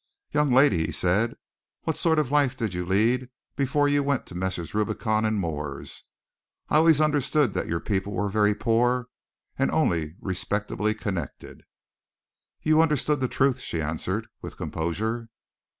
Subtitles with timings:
[0.31, 1.35] "Young lady," he said,
[1.83, 4.73] "what sort of a life did you lead before you went to Messrs.
[4.73, 6.05] Rubicon & Moore's?
[6.69, 9.09] I always understood that your people were very poor,
[9.59, 11.61] and only respectably connected."
[12.63, 15.29] "You understood the truth," she answered, with composure.